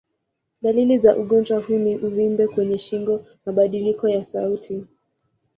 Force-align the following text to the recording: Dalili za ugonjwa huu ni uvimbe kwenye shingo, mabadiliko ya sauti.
Dalili 0.61 0.97
za 0.99 1.17
ugonjwa 1.17 1.59
huu 1.59 1.77
ni 1.77 1.97
uvimbe 1.97 2.47
kwenye 2.47 2.77
shingo, 2.77 3.25
mabadiliko 3.45 4.09
ya 4.09 4.23
sauti. 4.23 4.85